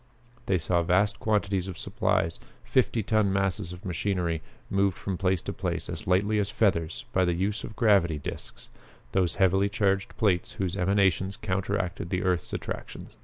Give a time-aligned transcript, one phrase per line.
[0.47, 5.53] They saw vast quantities of supplies, fifty ton masses of machinery, moved from place to
[5.53, 8.69] place as lightly as feathers by use of the gravity discs,
[9.11, 13.09] those heavily charged plates whose emanations counteracted the earth's attraction.